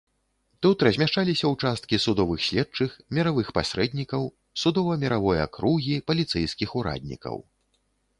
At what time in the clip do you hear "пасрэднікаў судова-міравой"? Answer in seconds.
3.57-5.37